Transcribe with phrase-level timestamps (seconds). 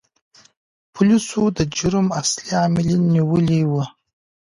[0.93, 3.83] پولیسو د جرم اصلي عاملین نیولي وو.